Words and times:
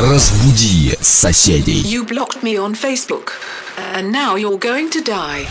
Разбуди 0.00 0.96
соседей. 1.00 1.82
You 1.82 2.04
blocked 2.04 2.42
me 2.42 2.56
on 2.58 2.74
Facebook, 2.74 3.32
and 3.94 4.12
now 4.12 4.36
you're 4.36 4.58
going 4.58 4.90
to 4.90 5.00
die. 5.00 5.46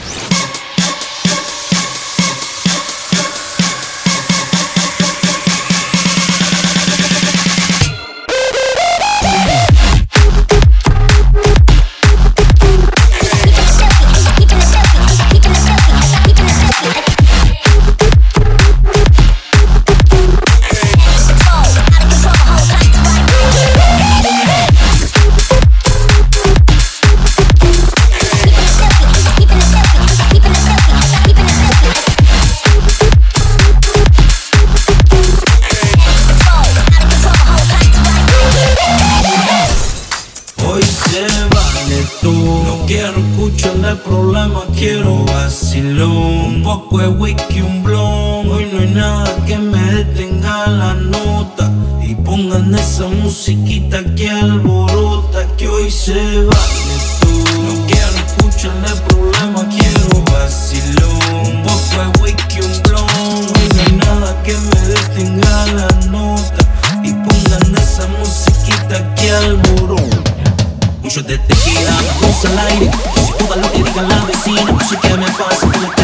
Quiero 42.90 43.20
escuchar 43.20 43.74
de 43.74 43.94
problemas, 44.02 44.64
quiero 44.76 45.24
vacilón. 45.26 46.56
Un 46.56 46.62
poco 46.64 46.98
de 46.98 47.06
whisky, 47.06 47.60
un 47.60 47.84
blon. 47.84 48.48
Hoy 48.48 48.68
no 48.72 48.80
hay 48.80 48.90
nada 48.90 49.46
que 49.46 49.56
me 49.58 49.80
detenga 49.94 50.66
la 50.66 50.94
nota. 50.94 51.72
Y 52.02 52.16
pongan 52.16 52.74
esa 52.74 53.06
musiquita 53.06 54.02
que 54.16 54.28
alborota. 54.28 55.46
Que 55.56 55.68
hoy 55.68 55.88
se 55.88 56.14
vale. 56.14 56.94
No 57.64 57.86
quiero 57.86 58.16
escuchar 58.26 58.74
de 58.82 58.94
problemas, 59.08 59.66
quiero 59.76 60.24
vacilón. 60.32 61.46
Un 61.46 61.62
poco 61.62 61.94
de 62.02 62.22
whisky, 62.22 62.58
un 62.60 62.82
blon. 62.82 63.06
Hoy 63.54 63.68
no 63.74 63.82
hay 63.82 63.92
nada 64.04 64.42
que 64.42 64.54
me 64.68 64.80
detenga 64.94 65.66
la 65.78 65.88
nota. 66.10 66.39
De 71.30 71.38
tequila, 71.38 71.96
luz 72.22 72.44
al 72.44 72.58
aire 72.70 72.90
si 73.24 73.32
toda 73.34 73.56
lo 73.56 73.70
que 73.70 73.84
diga 73.84 74.02
la 74.02 74.24
vecina 74.24 74.72
No 74.72 74.80
sé 74.80 74.98
qué 75.00 75.16
me 75.16 75.26
pasa 75.26 75.99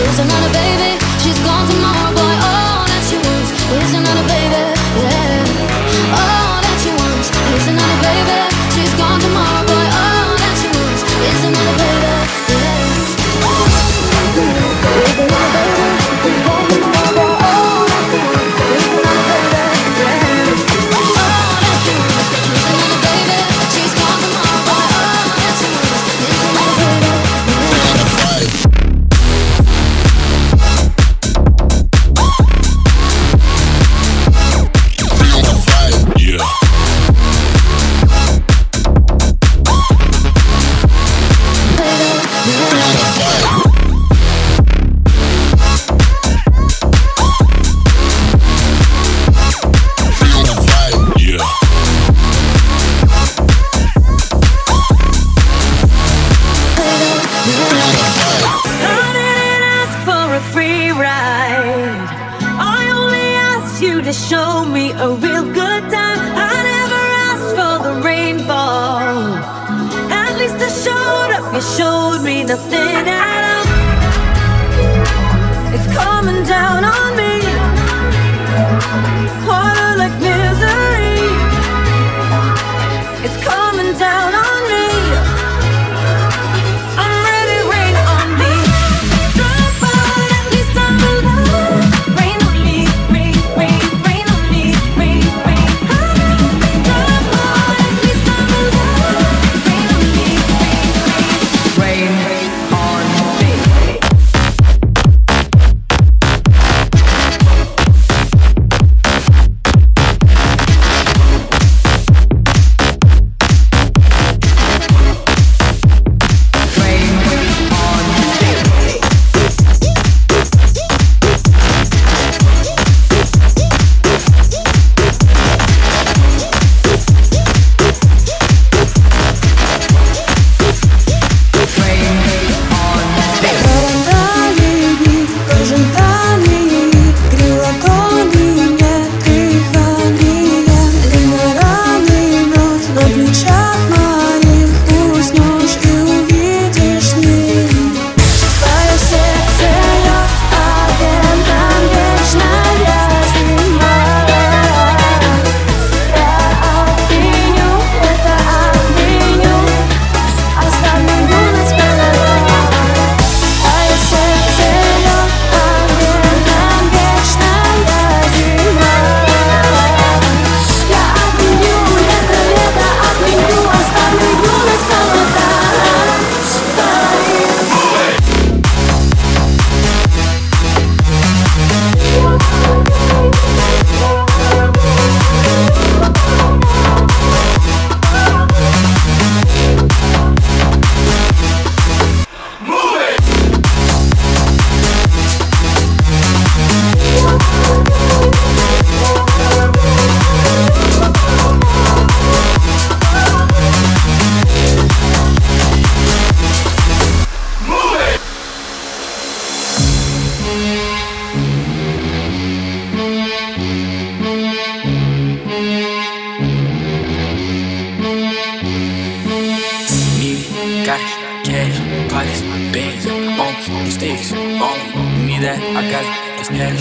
wants 0.00 0.18
is 0.18 0.24
another 0.24 0.52
baby. 0.52 0.98
She's 1.22 1.38
gone 1.40 1.66
tomorrow, 1.68 2.14
boy. 2.14 2.34
All 2.46 2.59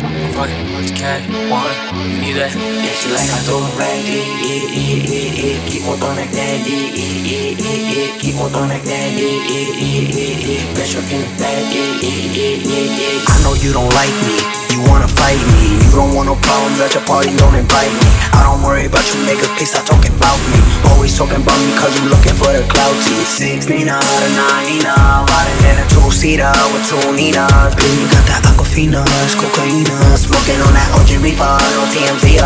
fuck 0.02 0.50
it, 0.50 0.60
it's 0.80 0.92
cash, 0.92 1.28
want 1.52 1.68
it, 1.68 1.80
need. 2.20 2.36
Yeah, 2.40 2.50
she 2.96 3.12
like 3.12 3.28
I 3.28 3.40
throw 3.44 3.60
rag, 3.76 4.00
yeah, 4.06 4.24
yeah, 4.40 4.64
yeah, 4.72 5.02
yeah, 5.04 5.28
yeah. 5.36 5.68
Keep 5.68 5.88
on 5.88 5.98
throwing 6.00 6.18
like 6.18 6.32
that, 6.32 6.64
yeah, 6.64 6.96
yeah, 6.96 7.28
yeah, 7.28 7.60
yeah, 7.60 7.92
yeah. 7.92 8.20
Keep 8.20 8.40
on 8.40 8.50
throwing 8.52 8.70
like 8.70 8.86
that, 8.86 9.10
yeah, 9.18 9.28
yeah, 9.28 9.70
yeah, 9.76 10.04
yeah, 10.08 10.48
yeah. 10.48 10.74
Pressure 10.76 11.04
in 11.12 11.20
the 11.26 11.30
back, 11.36 11.64
yeah, 11.74 12.00
yeah, 12.00 12.32
yeah, 12.32 12.56
yeah, 12.64 12.86
yeah. 12.96 13.32
I 13.32 13.36
know 13.44 13.54
you 13.60 13.74
don't 13.74 13.92
like 13.92 14.14
me, 14.24 14.40
you 14.72 14.80
wanna 14.88 15.10
fight 15.10 15.42
me. 15.60 15.76
You 15.90 15.92
don't 15.98 16.14
want 16.14 16.30
no 16.30 16.38
problems 16.38 16.80
at 16.80 16.94
your 16.94 17.04
party, 17.10 17.34
don't 17.36 17.58
invite 17.58 17.92
me. 17.92 18.08
I 18.38 18.46
don't 18.46 18.62
worry 18.62 18.86
about 18.86 19.04
you 19.10 19.20
niggas, 19.26 19.52
please 19.58 19.74
stop 19.74 19.90
talking 19.90 20.14
about 20.16 20.38
me. 20.54 20.62
Always 20.94 21.18
talking 21.18 21.42
about 21.42 21.58
me 21.60 21.74
cause 21.76 21.92
you 21.98 22.08
looking 22.08 22.38
for 22.38 22.54
the 22.54 22.62
clout 22.70 22.94
T. 23.04 23.10
Six 23.26 23.68
Nina, 23.68 23.98
the 23.98 24.30
nine 24.38 24.86
riding 24.86 25.62
in 25.66 25.76
a 25.82 25.86
two-seater 25.90 26.54
with 26.72 26.86
two 26.88 27.02
Ninas. 27.18 27.74
Baby, 27.74 28.06
you 28.06 28.08
got 28.14 28.24
that 28.30 28.42
It's 28.70 29.34
cocaine. 29.34 29.84
Smoking 30.14 30.62
on 30.62 30.78
that 30.78 30.94
OG 31.02 31.26
reefer, 31.26 31.42
no 31.74 31.90
TMZ. 31.90 32.38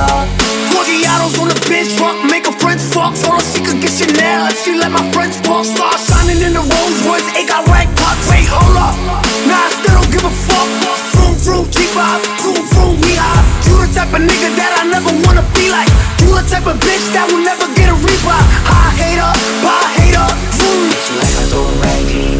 Forgiatos 0.72 1.36
on 1.36 1.52
the 1.52 1.58
Benz 1.68 1.92
truck, 2.00 2.16
make 2.32 2.48
a 2.48 2.54
friends 2.64 2.88
fuck. 2.88 3.12
Told 3.12 3.44
her 3.44 3.44
she 3.44 3.60
could 3.60 3.84
get 3.84 3.92
Chanel 3.92 4.48
if 4.48 4.56
she 4.64 4.72
let 4.72 4.96
my 4.96 5.04
friends 5.12 5.36
walk. 5.44 5.68
Start 5.68 6.00
shining 6.00 6.40
in 6.40 6.56
the 6.56 6.64
Rolls 6.64 7.00
Royce, 7.04 7.28
it 7.36 7.52
got 7.52 7.68
rag 7.68 7.92
pots. 8.00 8.24
Wait, 8.32 8.48
hold 8.48 8.72
up, 8.72 8.96
nah, 9.52 9.68
I 9.68 9.70
still 9.76 10.00
don't 10.00 10.12
give 10.16 10.24
a 10.24 10.32
fuck. 10.48 10.68
Vroom, 11.12 11.36
vroom, 11.44 11.66
G5, 11.68 12.02
vroom, 12.40 12.64
vroom, 12.72 12.96
we 13.04 13.20
high. 13.20 13.44
You 13.68 13.84
the 13.84 13.92
type 13.92 14.16
of 14.16 14.24
nigga 14.24 14.50
that 14.56 14.72
I 14.80 14.88
never 14.88 15.12
wanna 15.28 15.44
be 15.52 15.68
like. 15.76 15.92
You 16.24 16.40
the 16.40 16.44
type 16.48 16.66
of 16.66 16.80
bitch 16.80 17.04
that 17.14 17.28
will 17.30 17.44
never 17.44 17.68
get 17.76 17.92
a 17.92 17.96
rebuy. 18.00 18.40
High 18.64 18.96
hater, 18.96 19.32
bye 19.60 19.92
hater, 20.00 20.28
vroom. 20.56 20.88
She 21.04 21.20
like 21.20 21.36
I 21.36 21.44
throw 21.52 21.68
a 21.68 21.74
rag, 21.84 22.33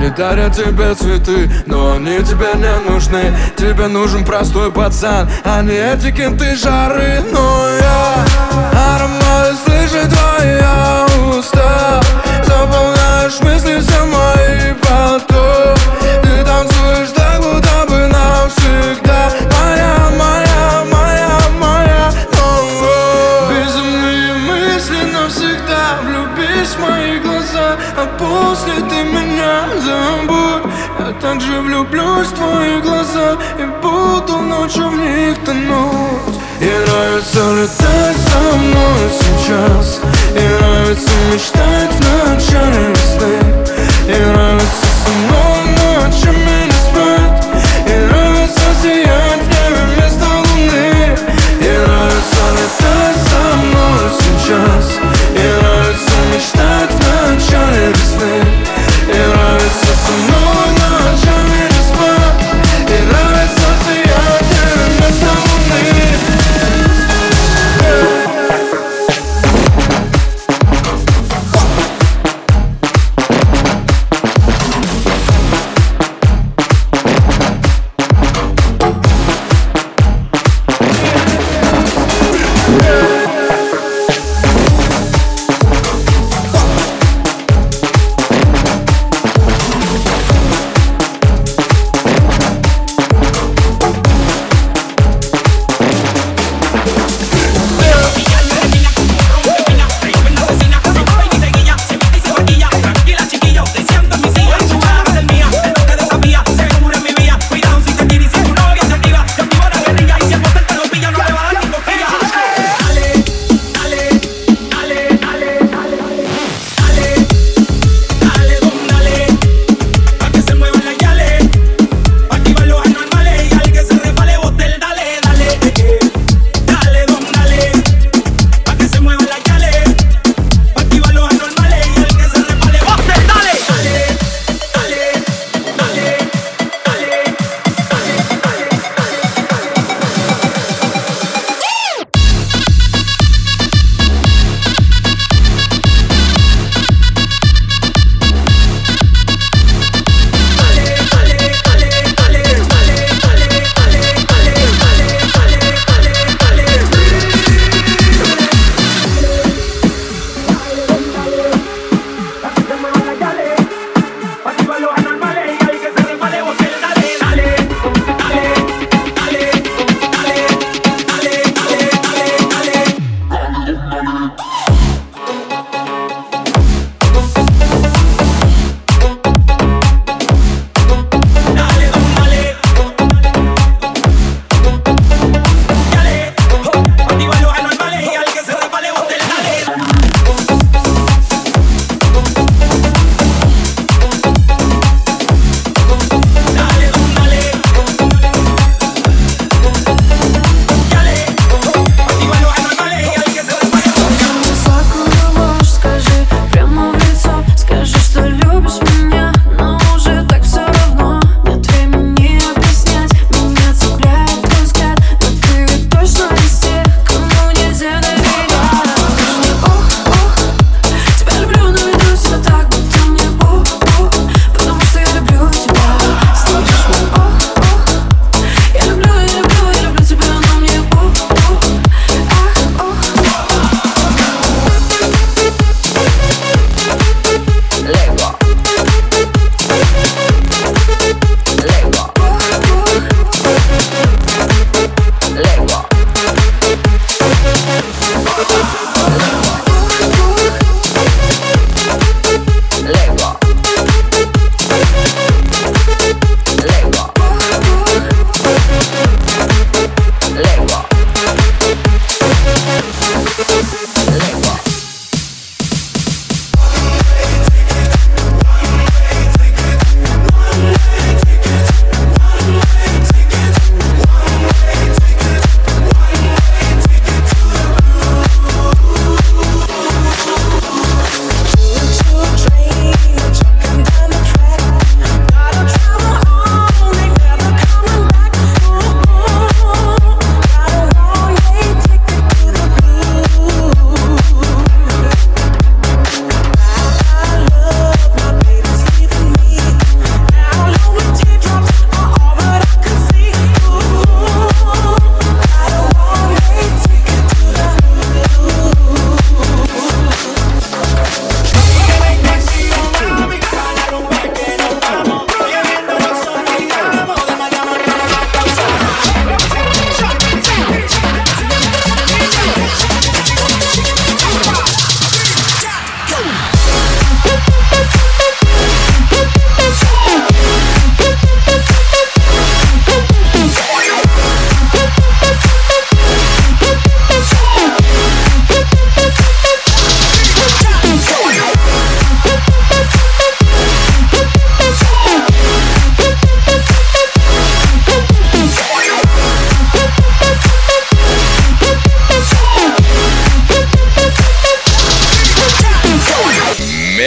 Они 0.00 0.08
дарят 0.08 0.56
тебе 0.56 0.94
цветы, 0.94 1.50
но 1.66 1.92
они 1.92 2.20
тебе 2.24 2.54
не 2.54 2.90
нужны. 2.90 3.36
Тебе 3.54 3.86
нужен 3.86 4.24
простой 4.24 4.72
пацан, 4.72 5.28
а 5.44 5.60
не 5.60 5.74
эти 5.74 6.10
кенты 6.10 6.56
жары. 6.56 7.22
Но 7.30 7.68
я 7.68 8.24
аромат 8.72 9.58
слышу 9.62 10.08
твоя 10.08 11.06
уста 11.36 12.00
Заполняешь 12.46 12.99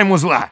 Vamos 0.00 0.22
lá! 0.22 0.50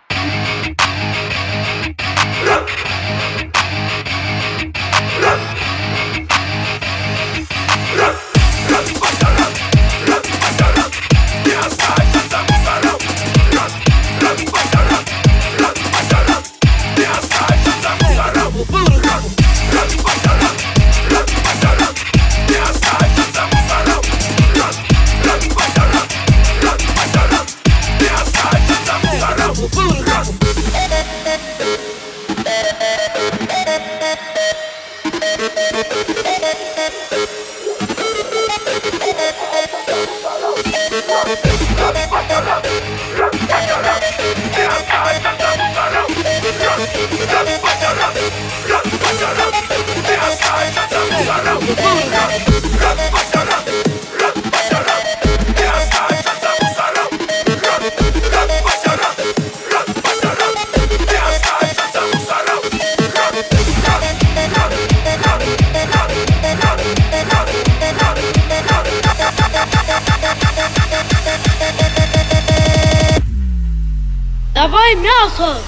falsehood. 75.18 75.62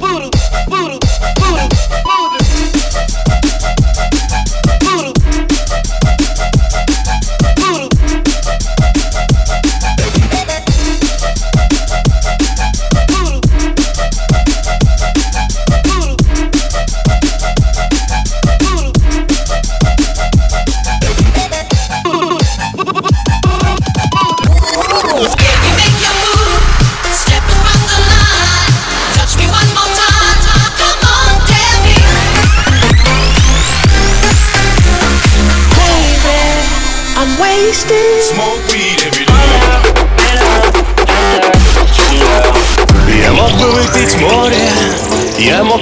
Voodoo. 0.00 0.37